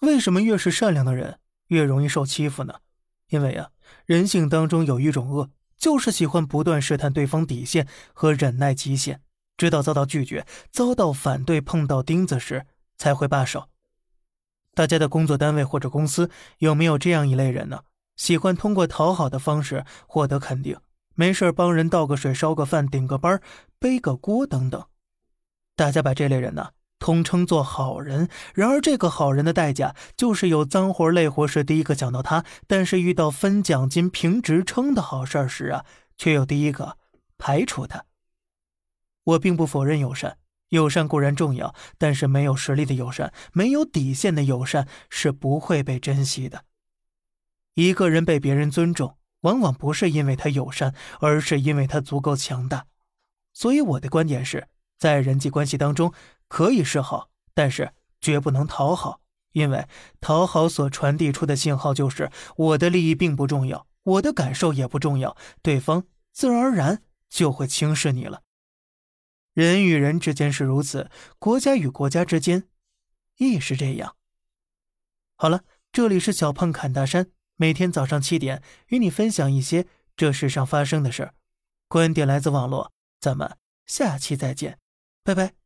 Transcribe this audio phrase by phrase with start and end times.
[0.00, 1.38] 为什么越是善良的人
[1.68, 2.74] 越容易受欺负呢？
[3.28, 3.70] 因为啊，
[4.04, 9.20] 人性当中有一种恶，就是喜欢不断试探对方底线和忍耐极限，
[9.56, 13.68] 直到遭到拒绝、遭到反对、碰到钉子时才会罢手。
[14.74, 17.80] 大家的工作单位或者公司有没有这样一类人呢？
[18.16, 20.78] 喜欢通过讨好的方式获得肯定，
[21.14, 23.40] 没事帮人倒个水、烧个饭、顶个班、
[23.78, 24.86] 背个锅等等。
[25.74, 26.70] 大家把这类人呢
[27.06, 28.28] 统称做好人。
[28.52, 35.84] 然而，这个好人的代价就是有脏活累活时第一个想到他，但是遇到分奖金、评职称的好事时啊，
[36.16, 36.98] 却又第一个
[37.38, 38.06] 排除他。
[39.22, 40.38] 我并不否认友善，
[40.70, 46.64] 友善固然重要，但是没有实力的友善、没有底线的友善是不会被珍惜的。
[47.74, 52.86] 一个人被别人尊重，往往不是因为他友善，而是因为他足够强大。
[53.52, 54.66] 所以我的观点是，
[54.98, 56.12] 在人际关系当中
[56.48, 59.20] 可以示好，但是绝不能讨好，
[59.52, 59.86] 因为
[60.20, 68.42] 讨好所传递出的信号就是我的利益并不重要，我的感受也不重要，对方自然而然就会轻视你了。
[69.52, 72.68] 人与人之间是如此，国家与国家之间
[73.38, 74.16] 亦是这样。
[75.36, 77.28] 好了，这里是小胖侃大山。
[77.58, 81.34] 每天早上七点，与你分享一些这世上发生的事儿。
[81.88, 84.78] 观点来自网络，咱们下期再见，
[85.26, 85.65] 拜拜。